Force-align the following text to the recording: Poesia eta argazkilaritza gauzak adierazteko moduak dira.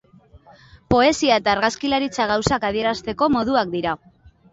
Poesia 0.93 1.35
eta 1.41 1.51
argazkilaritza 1.53 2.25
gauzak 2.31 2.65
adierazteko 2.71 3.29
moduak 3.35 3.71
dira. 3.77 3.95